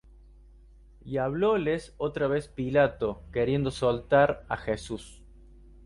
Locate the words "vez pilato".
2.25-3.21